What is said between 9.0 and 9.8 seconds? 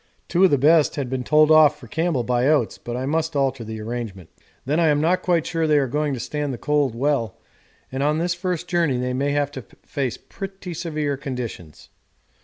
may have to